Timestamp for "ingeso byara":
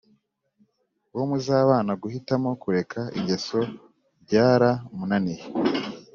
3.17-4.69